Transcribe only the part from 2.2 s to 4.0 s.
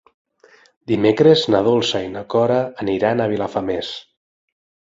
Cora aniran a Vilafamés.